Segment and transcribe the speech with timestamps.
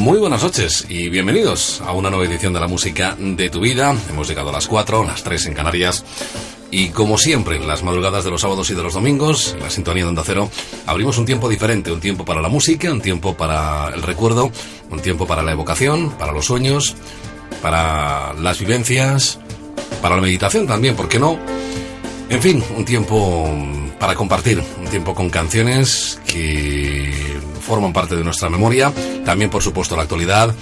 [0.00, 3.94] Muy buenas noches y bienvenidos a una nueva edición de la música de tu vida.
[4.08, 6.06] Hemos llegado a las 4, las 3 en Canarias.
[6.70, 9.68] Y como siempre, en las madrugadas de los sábados y de los domingos, en la
[9.68, 10.48] sintonía de Onda Cero,
[10.86, 14.50] abrimos un tiempo diferente, un tiempo para la música, un tiempo para el recuerdo,
[14.90, 16.96] un tiempo para la evocación, para los sueños,
[17.60, 19.38] para las vivencias,
[20.00, 21.38] para la meditación también, ¿por qué no?
[22.30, 23.54] En fin, un tiempo
[23.98, 27.09] para compartir, un tiempo con canciones que
[27.60, 28.92] forman parte de nuestra memoria,
[29.24, 30.54] también por supuesto la actualidad,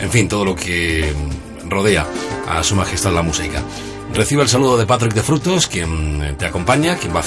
[0.00, 1.12] en fin, todo lo que
[1.68, 2.06] rodea
[2.48, 3.62] a su majestad la música.
[4.14, 7.20] Recibe el saludo de Patrick de Frutos, quien te acompaña, quien va